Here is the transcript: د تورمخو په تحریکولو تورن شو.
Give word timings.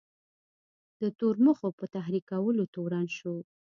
د 1.01 1.03
تورمخو 1.19 1.69
په 1.79 1.85
تحریکولو 1.95 2.63
تورن 2.73 3.05
شو. 3.17 3.35